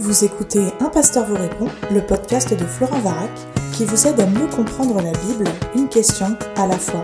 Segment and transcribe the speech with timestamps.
[0.00, 3.30] Vous écoutez Un pasteur vous répond, le podcast de Florent Varac,
[3.72, 7.02] qui vous aide à mieux comprendre la Bible, une question à la fois.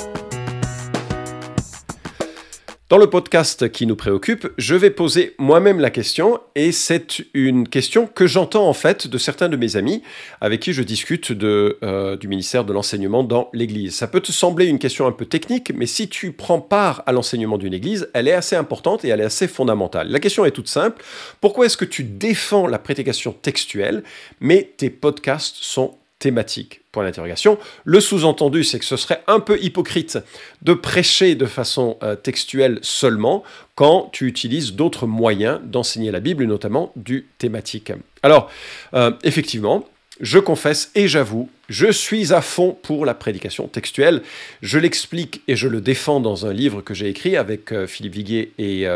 [2.95, 7.67] Dans le podcast qui nous préoccupe, je vais poser moi-même la question et c'est une
[7.67, 10.05] question que j'entends en fait de certains de mes amis
[10.41, 13.97] avec qui je discute euh, du ministère de l'enseignement dans l'Église.
[13.97, 17.11] Ça peut te sembler une question un peu technique, mais si tu prends part à
[17.11, 20.09] l'enseignement d'une Église, elle est assez importante et elle est assez fondamentale.
[20.09, 21.03] La question est toute simple.
[21.41, 24.05] Pourquoi est-ce que tu défends la prédication textuelle,
[24.39, 27.59] mais tes podcasts sont thématique Point d'interrogation.
[27.85, 30.19] Le sous-entendu, c'est que ce serait un peu hypocrite
[30.63, 36.45] de prêcher de façon euh, textuelle seulement quand tu utilises d'autres moyens d'enseigner la Bible,
[36.45, 37.93] notamment du thématique.
[38.23, 38.51] Alors,
[38.95, 39.87] euh, effectivement,
[40.21, 44.23] je confesse et j'avoue, je suis à fond pour la prédication textuelle.
[44.63, 48.15] Je l'explique et je le défends dans un livre que j'ai écrit avec euh, Philippe
[48.15, 48.87] Viguier et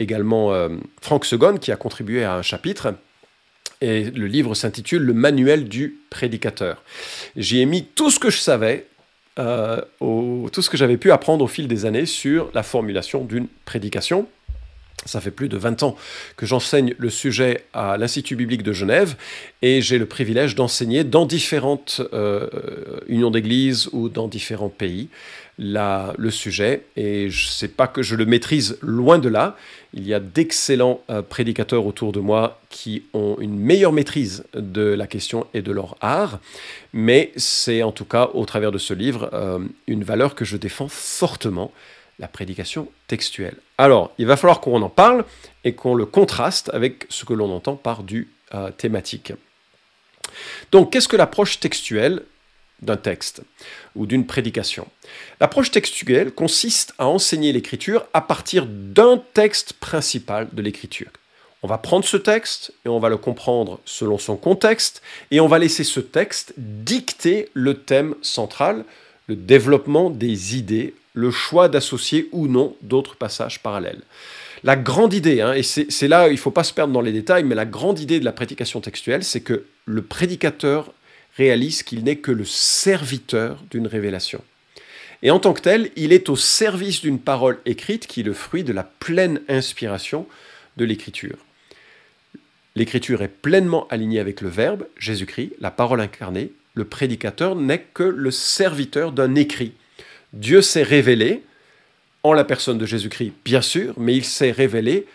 [0.00, 0.52] également
[1.00, 2.94] Franck Segon, qui a contribué à un chapitre
[3.84, 6.82] et le livre s'intitule Le manuel du prédicateur.
[7.36, 8.86] J'y ai mis tout ce que je savais,
[9.38, 13.46] euh, tout ce que j'avais pu apprendre au fil des années sur la formulation d'une
[13.66, 14.26] prédication.
[15.06, 15.96] Ça fait plus de 20 ans
[16.36, 19.16] que j'enseigne le sujet à l'Institut biblique de Genève
[19.60, 22.48] et j'ai le privilège d'enseigner dans différentes euh,
[23.08, 25.08] unions d'église ou dans différents pays
[25.58, 26.84] le sujet.
[26.96, 29.56] Et je sais pas que je le maîtrise loin de là.
[29.92, 34.82] Il y a d'excellents euh, prédicateurs autour de moi qui ont une meilleure maîtrise de
[34.82, 36.40] la question et de leur art.
[36.92, 40.56] Mais c'est en tout cas, au travers de ce livre, euh, une valeur que je
[40.56, 41.72] défends fortement
[42.18, 43.56] la prédication textuelle.
[43.78, 45.24] Alors, il va falloir qu'on en parle
[45.64, 49.32] et qu'on le contraste avec ce que l'on entend par du euh, thématique.
[50.72, 52.22] Donc, qu'est-ce que l'approche textuelle
[52.82, 53.42] d'un texte
[53.94, 54.86] ou d'une prédication?
[55.40, 61.10] L'approche textuelle consiste à enseigner l'écriture à partir d'un texte principal de l'écriture.
[61.62, 65.46] On va prendre ce texte et on va le comprendre selon son contexte et on
[65.46, 68.84] va laisser ce texte dicter le thème central,
[69.28, 74.02] le développement des idées le choix d'associer ou non d'autres passages parallèles.
[74.62, 77.12] La grande idée, hein, et c'est là, il ne faut pas se perdre dans les
[77.12, 80.92] détails, mais la grande idée de la prédication textuelle, c'est que le prédicateur
[81.36, 84.42] réalise qu'il n'est que le serviteur d'une révélation.
[85.22, 88.34] Et en tant que tel, il est au service d'une parole écrite qui est le
[88.34, 90.26] fruit de la pleine inspiration
[90.76, 91.38] de l'écriture.
[92.76, 96.52] L'écriture est pleinement alignée avec le Verbe, Jésus-Christ, la parole incarnée.
[96.74, 99.72] Le prédicateur n'est que le serviteur d'un écrit.
[100.34, 101.42] Dieu s'est révélé
[102.24, 105.06] en la personne de Jésus-Christ, bien sûr, mais il s'est révélé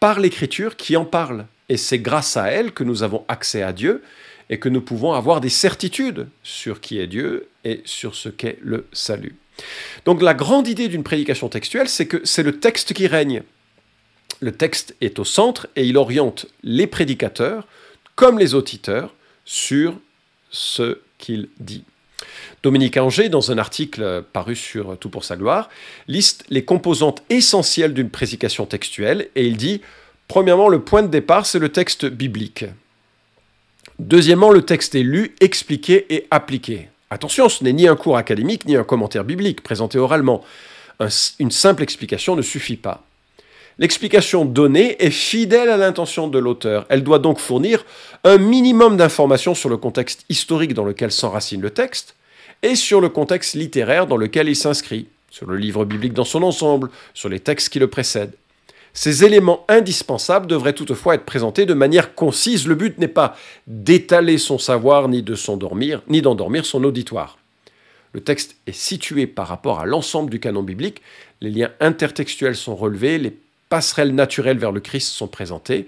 [0.00, 1.46] par l'Écriture qui en parle.
[1.68, 4.02] Et c'est grâce à elle que nous avons accès à Dieu
[4.48, 8.58] et que nous pouvons avoir des certitudes sur qui est Dieu et sur ce qu'est
[8.62, 9.36] le salut.
[10.06, 13.42] Donc la grande idée d'une prédication textuelle, c'est que c'est le texte qui règne.
[14.40, 17.66] Le texte est au centre et il oriente les prédicateurs
[18.16, 19.98] comme les auditeurs sur
[20.50, 21.84] ce qu'il dit.
[22.62, 25.68] Dominique Anger, dans un article paru sur Tout pour sa gloire,
[26.08, 29.80] liste les composantes essentielles d'une prédication textuelle et il dit
[30.28, 32.64] Premièrement, le point de départ, c'est le texte biblique.
[33.98, 36.88] Deuxièmement, le texte est lu, expliqué et appliqué.
[37.10, 40.42] Attention, ce n'est ni un cours académique ni un commentaire biblique présenté oralement.
[41.38, 43.04] une simple explication ne suffit pas.
[43.78, 46.84] L'explication donnée est fidèle à l'intention de l'auteur.
[46.88, 47.84] Elle doit donc fournir
[48.24, 52.14] un minimum d'informations sur le contexte historique dans lequel s'enracine le texte,
[52.62, 56.42] et sur le contexte littéraire dans lequel il s'inscrit, sur le livre biblique dans son
[56.42, 58.34] ensemble, sur les textes qui le précèdent.
[58.94, 62.66] Ces éléments indispensables devraient toutefois être présentés de manière concise.
[62.66, 67.38] Le but n'est pas d'étaler son savoir ni de s'endormir, ni d'endormir son auditoire.
[68.12, 71.00] Le texte est situé par rapport à l'ensemble du canon biblique,
[71.40, 73.18] les liens intertextuels sont relevés,
[73.72, 75.86] passerelles naturelles vers le Christ sont présentées.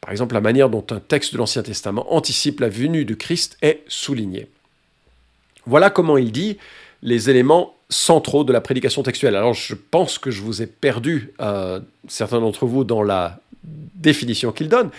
[0.00, 3.56] Par exemple, la manière dont un texte de l'Ancien Testament anticipe la venue de Christ
[3.62, 4.48] est soulignée.
[5.66, 6.58] Voilà comment il dit
[7.04, 9.36] les éléments centraux de la prédication textuelle.
[9.36, 11.78] Alors je pense que je vous ai perdu, euh,
[12.08, 14.90] certains d'entre vous, dans la définition qu'il donne.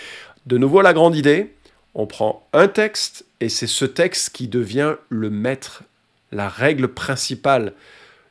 [0.45, 1.53] De nouveau, la grande idée,
[1.93, 5.83] on prend un texte et c'est ce texte qui devient le maître,
[6.31, 7.73] la règle principale.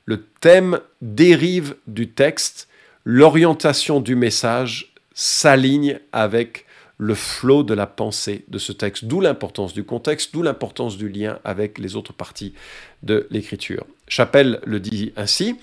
[0.07, 2.69] Le thème dérive du texte,
[3.07, 6.67] l'orientation du message s'aligne avec
[6.99, 11.09] le flot de la pensée de ce texte, d'où l'importance du contexte, d'où l'importance du
[11.09, 12.53] lien avec les autres parties
[13.05, 13.87] de l'écriture.
[14.09, 15.55] Chapelle le dit ainsi,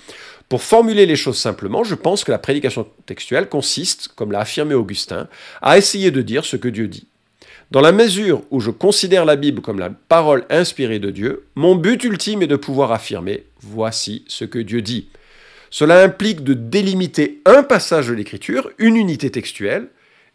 [0.47, 4.73] pour formuler les choses simplement, je pense que la prédication textuelle consiste, comme l'a affirmé
[4.73, 5.27] Augustin,
[5.61, 7.07] à essayer de dire ce que Dieu dit.
[7.71, 11.75] Dans la mesure où je considère la Bible comme la parole inspirée de Dieu, mon
[11.75, 15.07] but ultime est de pouvoir affirmer voici ce que Dieu dit.
[15.73, 19.87] Cela implique de délimiter un passage de l'écriture, une unité textuelle,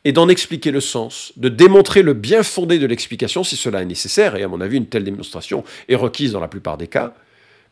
[0.05, 3.85] et d'en expliquer le sens, de démontrer le bien fondé de l'explication si cela est
[3.85, 7.15] nécessaire, et à mon avis une telle démonstration est requise dans la plupart des cas,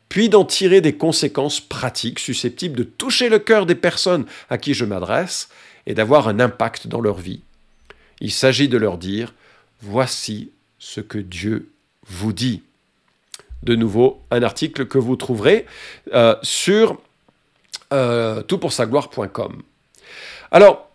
[0.08, 4.72] puis d'en tirer des conséquences pratiques susceptibles de toucher le cœur des personnes à qui
[4.72, 5.48] je m'adresse
[5.88, 7.40] et d'avoir un impact dans leur vie.
[8.20, 9.34] Il s'agit de leur dire,
[9.82, 11.68] voici ce que Dieu
[12.06, 12.62] vous dit.
[13.64, 15.66] De nouveau, un article que vous trouverez
[16.14, 17.00] euh, sur
[17.92, 19.62] euh, toutpoursagloire.com.
[20.50, 20.90] Alors,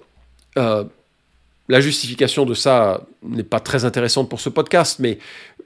[0.57, 0.83] euh,
[1.69, 5.19] la justification de ça n'est pas très intéressante pour ce podcast, mais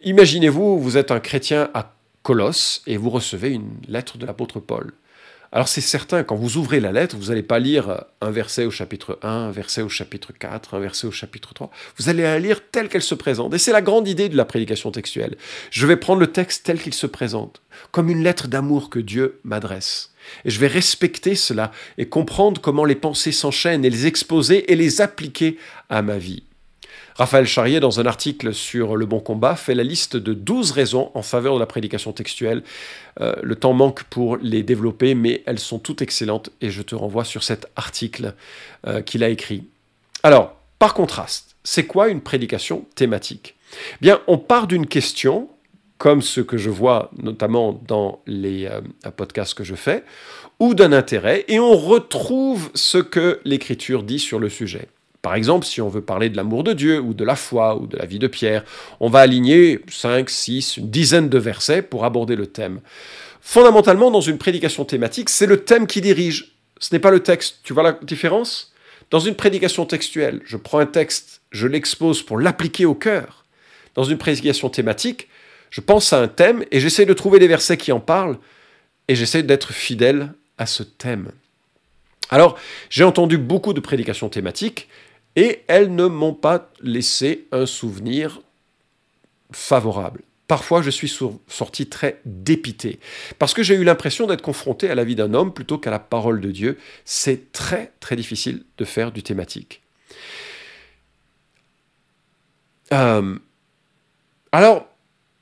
[0.03, 1.91] imaginez-vous, vous êtes un chrétien à
[2.23, 4.93] Colosse et vous recevez une lettre de l'apôtre Paul.
[5.55, 8.71] Alors c'est certain, quand vous ouvrez la lettre, vous n'allez pas lire un verset au
[8.71, 11.71] chapitre 1, un verset au chapitre 4, un verset au chapitre 3.
[11.95, 13.53] Vous allez la lire telle qu'elle se présente.
[13.53, 15.37] Et c'est la grande idée de la prédication textuelle.
[15.71, 17.61] Je vais prendre le texte tel qu'il se présente,
[17.91, 20.13] comme une lettre d'amour que Dieu m'adresse.
[20.43, 24.75] Et je vais respecter cela et comprendre comment les pensées s'enchaînent et les exposer et
[24.75, 25.57] les appliquer
[25.87, 26.43] à ma vie.
[27.15, 31.11] Raphaël Charrier, dans un article sur le bon combat, fait la liste de 12 raisons
[31.13, 32.61] en faveur de la prédication textuelle.
[33.21, 36.93] Euh, le temps manque pour les développer, mais elles sont toutes excellentes et je te
[36.93, 38.33] renvoie sur cet article
[38.85, 39.63] euh, qu'il a écrit.
[40.23, 43.55] Alors, par contraste, c'est quoi une prédication thématique?
[44.01, 45.47] Bien, on part d'une question,
[45.97, 48.81] comme ce que je vois notamment dans les euh,
[49.15, 50.03] podcasts que je fais,
[50.59, 54.89] ou d'un intérêt, et on retrouve ce que l'Écriture dit sur le sujet.
[55.25, 57.87] Par exemple, si on veut parler de l'amour de Dieu ou de la foi ou
[57.87, 58.63] de la vie de Pierre,
[58.99, 62.79] on va aligner 5, 6, une dizaine de versets pour aborder le thème.
[63.41, 66.53] Fondamentalement, dans une prédication thématique, c'est le thème qui dirige.
[66.77, 67.61] Ce n'est pas le texte.
[67.63, 68.71] Tu vois la différence?
[69.09, 73.45] Dans une prédication textuelle, je prends un texte, je l'expose pour l'appliquer au cœur.
[73.95, 75.27] Dans une prédication thématique,
[75.71, 78.37] je pense à un thème et j'essaie de trouver des versets qui en parlent
[79.07, 81.31] et j'essaie d'être fidèle à ce thème.
[82.29, 82.57] Alors,
[82.89, 84.87] j'ai entendu beaucoup de prédications thématiques
[85.35, 88.41] et elles ne m'ont pas laissé un souvenir
[89.51, 90.21] favorable.
[90.47, 91.11] Parfois, je suis
[91.47, 92.99] sorti très dépité,
[93.39, 95.97] parce que j'ai eu l'impression d'être confronté à la vie d'un homme plutôt qu'à la
[95.97, 96.77] parole de Dieu.
[97.03, 99.81] C'est très, très difficile de faire du thématique.
[102.93, 103.39] Euh,
[104.51, 104.87] alors,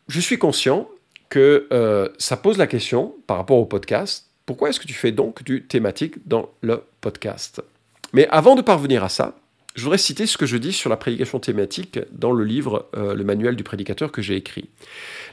[0.07, 0.87] je suis conscient
[1.27, 5.11] que euh, ça pose la question par rapport au podcast, pourquoi est-ce que tu fais
[5.11, 7.61] donc du thématique dans le podcast?
[8.13, 9.35] Mais avant de parvenir à ça,
[9.75, 13.15] je voudrais citer ce que je dis sur la prédication thématique dans le livre euh,
[13.15, 14.69] Le manuel du prédicateur que j'ai écrit.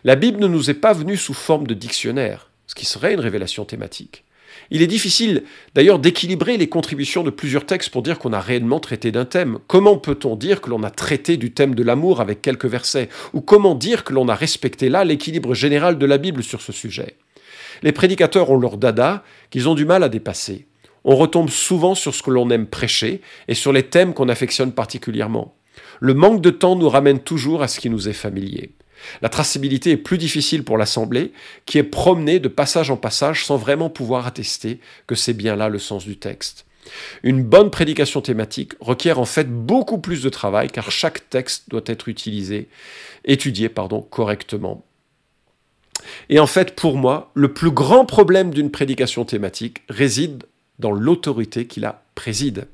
[0.02, 3.20] La Bible ne nous est pas venue sous forme de dictionnaire, ce qui serait une
[3.20, 4.24] révélation thématique.
[4.70, 5.44] Il est difficile
[5.74, 9.58] d'ailleurs d'équilibrer les contributions de plusieurs textes pour dire qu'on a réellement traité d'un thème.
[9.66, 13.08] Comment peut-on dire que l'on a traité du thème de l'amour avec quelques versets?
[13.32, 16.72] Ou comment dire que l'on a respecté là l'équilibre général de la Bible sur ce
[16.72, 17.16] sujet?
[17.82, 20.66] Les prédicateurs ont leur dada qu'ils ont du mal à dépasser
[21.04, 24.72] on retombe souvent sur ce que l'on aime prêcher et sur les thèmes qu'on affectionne
[24.72, 25.54] particulièrement.
[26.00, 28.72] Le manque de temps nous ramène toujours à ce qui nous est familier.
[29.22, 31.32] La traçabilité est plus difficile pour l'Assemblée,
[31.66, 35.68] qui est promenée de passage en passage sans vraiment pouvoir attester que c'est bien là
[35.68, 36.66] le sens du texte.
[37.22, 41.82] Une bonne prédication thématique requiert en fait beaucoup plus de travail car chaque texte doit
[41.86, 42.68] être utilisé,
[43.24, 44.84] étudié pardon, correctement.
[46.30, 50.44] Et en fait, pour moi, le plus grand problème d'une prédication thématique réside
[50.80, 52.66] dans l'autorité qui la préside.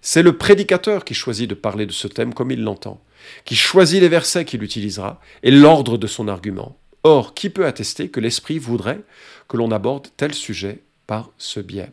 [0.00, 3.02] C'est le prédicateur qui choisit de parler de ce thème comme il l'entend,
[3.44, 6.76] qui choisit les versets qu'il utilisera et l'ordre de son argument.
[7.02, 9.00] Or, qui peut attester que l'Esprit voudrait
[9.48, 11.90] que l'on aborde tel sujet par ce biais?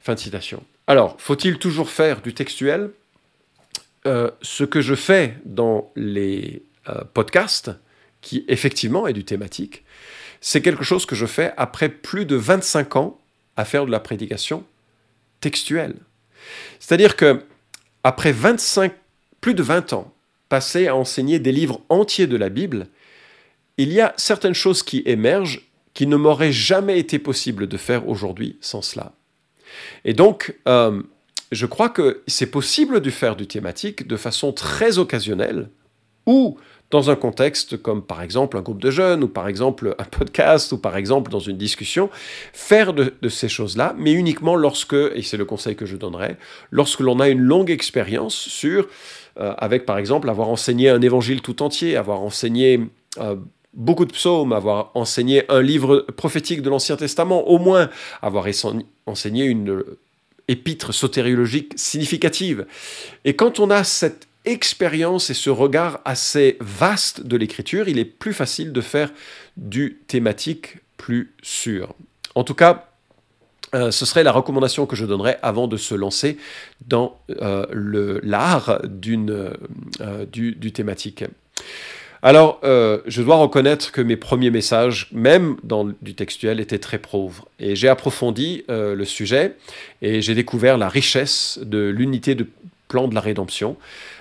[0.00, 0.62] Fin de citation.
[0.86, 2.90] Alors, faut-il toujours faire du textuel?
[4.06, 7.70] Euh, Ce que je fais dans les euh, podcasts,
[8.20, 9.84] qui effectivement est du thématique,
[10.40, 13.18] c'est quelque chose que je fais après plus de 25 ans
[13.56, 14.64] à faire de la prédication
[15.40, 15.96] textuelle.
[16.80, 17.42] C'est-à-dire que
[18.02, 18.92] après 25,
[19.40, 20.12] plus de 20 ans
[20.48, 22.86] passés à enseigner des livres entiers de la Bible,
[23.78, 28.08] il y a certaines choses qui émergent qui ne m'auraient jamais été possible de faire
[28.08, 29.12] aujourd'hui sans cela.
[30.04, 31.02] Et donc, euh,
[31.52, 35.68] je crois que c'est possible de faire du thématique de façon très occasionnelle
[36.26, 36.58] ou
[36.94, 40.70] dans un contexte comme par exemple un groupe de jeunes, ou par exemple un podcast,
[40.70, 42.08] ou par exemple dans une discussion,
[42.52, 46.36] faire de, ces choses-là, mais uniquement lorsque, et c'est le conseil que je donnerais,
[46.70, 48.86] lorsque l'on a une longue expérience sur,
[49.40, 52.80] euh, avec par exemple avoir enseigné un évangile tout entier, avoir enseigné...
[53.18, 53.36] Euh,
[53.76, 57.90] beaucoup de psaumes, avoir enseigné un livre prophétique de l'Ancien Testament, au moins
[58.22, 58.46] avoir
[59.06, 59.82] enseigné une
[60.46, 62.66] épître sotériologique significative.
[63.24, 68.04] Et quand on a cette expérience et ce regard assez vaste de l'écriture, il est
[68.04, 69.10] plus facile de faire
[69.56, 71.94] du thématique plus sûr.
[72.34, 72.88] En tout cas,
[73.74, 76.38] euh, ce serait la recommandation que je donnerais avant de se lancer
[76.86, 77.18] dans
[77.72, 79.18] l'art du,
[80.30, 81.24] du, thématique.
[82.22, 87.46] Alors, je dois reconnaître que mes premiers messages, même dans du textuel, étaient très pauvres.
[87.58, 89.56] Et j'ai approfondi le sujet
[90.00, 92.46] et j'ai découvert la richesse de l'unité de
[92.88, 93.76] plan de la rédemption.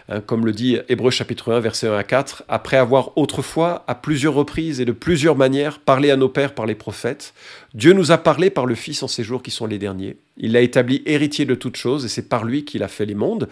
[0.09, 3.95] Hein, comme le dit Hébreu chapitre 1, verset 1 à 4, après avoir autrefois, à
[3.95, 7.33] plusieurs reprises et de plusieurs manières, parlé à nos pères par les prophètes,
[7.73, 10.17] Dieu nous a parlé par le Fils en ces jours qui sont les derniers.
[10.35, 13.15] Il l'a établi héritier de toutes choses, et c'est par lui qu'il a fait les
[13.15, 13.47] mondes.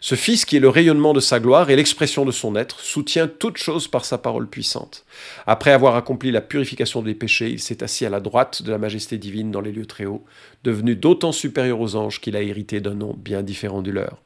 [0.00, 3.28] Ce Fils qui est le rayonnement de sa gloire et l'expression de son être, soutient
[3.28, 5.04] toutes choses par sa parole puissante.
[5.46, 8.78] Après avoir accompli la purification des péchés, il s'est assis à la droite de la
[8.78, 10.24] majesté divine dans les lieux très hauts,
[10.64, 14.18] devenu d'autant supérieur aux anges qu'il a hérité d'un nom bien différent du leur.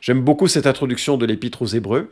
[0.00, 2.10] J'aime beaucoup cette introduction de l'épître aux Hébreux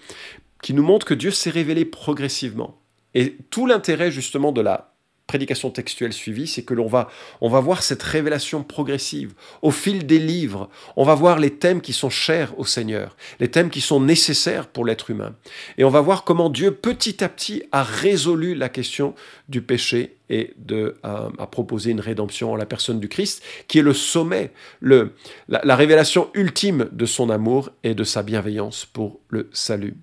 [0.62, 2.80] qui nous montre que Dieu s'est révélé progressivement.
[3.14, 4.91] Et tout l'intérêt justement de la
[5.32, 7.08] prédication textuelle suivie, c'est que l'on va,
[7.40, 9.32] on va voir cette révélation progressive.
[9.62, 13.50] Au fil des livres, on va voir les thèmes qui sont chers au Seigneur, les
[13.50, 15.34] thèmes qui sont nécessaires pour l'être humain.
[15.78, 19.14] Et on va voir comment Dieu, petit à petit, a résolu la question
[19.48, 23.78] du péché et de, euh, a proposé une rédemption en la personne du Christ, qui
[23.78, 25.14] est le sommet, le,
[25.48, 29.96] la révélation ultime de son amour et de sa bienveillance pour le salut.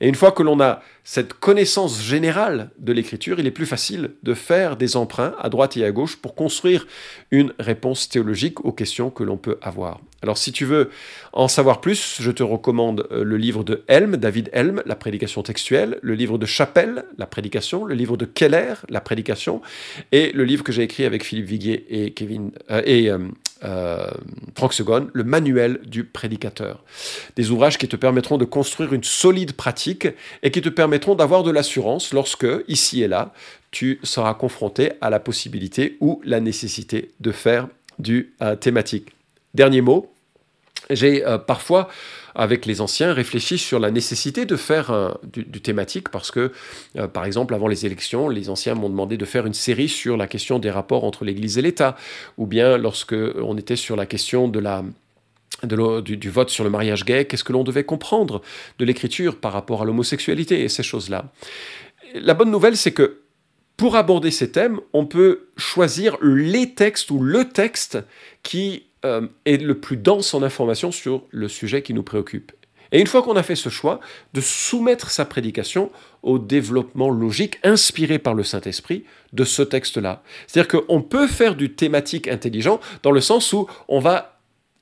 [0.00, 4.10] Et une fois que l'on a cette connaissance générale de l'écriture, il est plus facile
[4.22, 6.86] de faire des emprunts à droite et à gauche pour construire
[7.30, 10.00] une réponse théologique aux questions que l'on peut avoir.
[10.20, 10.90] Alors si tu veux
[11.32, 15.42] en savoir plus, je te recommande euh, le livre de Helm, David Helm, La prédication
[15.42, 19.62] textuelle, le livre de Chapelle, La prédication, le livre de Keller, La prédication,
[20.10, 23.18] et le livre que j'ai écrit avec Philippe Viguier et, Kevin, euh, et euh,
[23.64, 24.08] euh,
[24.56, 26.84] Franck Segon, le manuel du prédicateur.
[27.36, 30.08] Des ouvrages qui te permettront de construire une solide pratique
[30.42, 33.32] et qui te permettront d'avoir de l'assurance lorsque, ici et là,
[33.70, 39.10] tu seras confronté à la possibilité ou la nécessité de faire du thématique.
[39.54, 40.10] Dernier mot,
[40.90, 41.88] j'ai euh, parfois,
[42.34, 46.52] avec les anciens, réfléchi sur la nécessité de faire du, thématique parce que,
[46.96, 50.16] euh, par exemple, avant les élections, les anciens m'ont demandé de faire une série sur
[50.16, 51.96] la question des rapports entre l'Église et l'État,
[52.36, 54.84] ou bien lorsque on était sur la question de la
[55.64, 58.42] du, du, vote sur le mariage gay, qu'est-ce que l'on devait comprendre
[58.78, 61.32] de l'écriture par rapport à l'homosexualité et ces choses-là.
[62.14, 63.22] La bonne nouvelle, c'est que
[63.76, 67.98] pour aborder ces thèmes, on peut choisir les textes ou le texte
[68.42, 72.52] qui euh, est le plus dense en information sur le sujet qui nous préoccupe.
[72.92, 74.00] Et une fois qu'on a fait ce choix,
[74.34, 75.90] de soumettre sa prédication
[76.22, 80.22] au développement logique inspiré par le Saint-Esprit de ce texte-là.
[80.46, 84.38] C'est-à-dire qu'on peut faire du thématique intelligent dans le sens où on va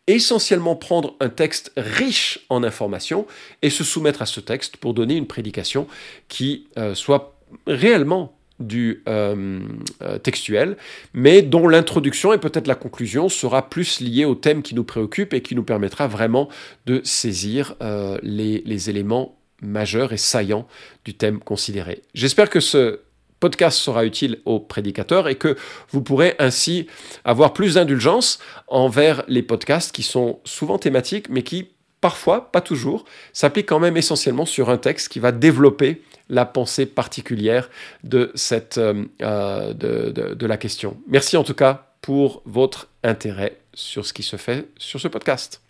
[0.06, 3.26] essentiellement prendre un texte riche en informations
[3.62, 5.88] et se soumettre à ce texte pour donner une prédication
[6.28, 9.60] qui euh, soit réellement du euh,
[10.02, 10.76] euh, textuel,
[11.12, 15.34] mais dont l'introduction et peut-être la conclusion sera plus liée au thème qui nous préoccupe
[15.34, 16.48] et qui nous permettra vraiment
[16.86, 20.66] de saisir euh, les, les, éléments majeurs et saillants
[21.04, 22.02] du thème considéré.
[22.14, 23.00] J'espère que ce
[23.40, 25.56] podcast sera utile aux prédicateurs et que
[25.90, 26.86] vous pourrez ainsi
[27.24, 31.68] avoir plus d'indulgence envers les podcasts qui sont souvent thématiques, mais qui
[32.00, 36.86] parfois, pas toujours, s'appliquent quand même essentiellement sur un texte qui va développer la pensée
[36.86, 37.70] particulière
[38.04, 40.96] de, cette, euh, euh, de, la question.
[41.08, 45.60] Merci en tout cas pour votre intérêt sur ce qui se fait sur ce podcast.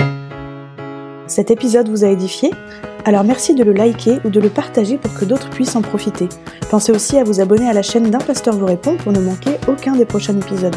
[1.27, 2.51] Cet épisode vous a édifié?
[3.05, 6.29] Alors merci de le liker ou de le partager pour que d'autres puissent en profiter.
[6.71, 9.53] Pensez aussi à vous abonner à la chaîne d'un pasteur vous répond pour ne manquer
[9.69, 10.77] aucun des prochains épisodes.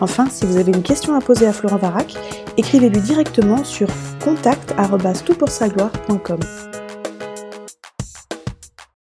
[0.00, 2.14] Enfin, si vous avez une question à poser à Florent Varac,
[2.56, 3.88] écrivez-lui directement sur
[4.22, 6.69] contact.toutpoursagloire.com.